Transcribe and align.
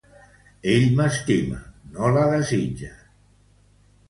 Ell 0.75 0.87
m'estima, 0.99 1.59
no 1.99 2.09
la 2.17 2.25
desitja. 2.33 2.91